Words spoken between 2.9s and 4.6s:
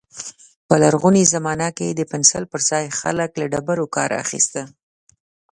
خلک له ډبرو کار اخيست.